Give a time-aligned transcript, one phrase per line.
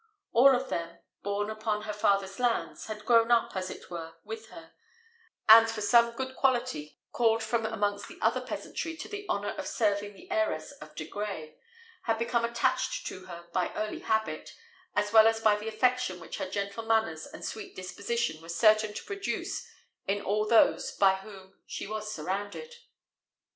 [0.31, 4.47] All of them, born upon her father's lands, had grown up as it were with
[4.47, 4.73] her;
[5.47, 9.67] and for some good quality, called from amongst the other peasantry to the honour of
[9.67, 11.59] serving the heiress of De Grey,
[12.05, 14.55] had become attached to her by early habit,
[14.95, 18.95] as well as by the affection which her gentle manners and sweet disposition were certain
[18.95, 19.67] to produce
[20.07, 22.73] in all those by whom she was surrounded.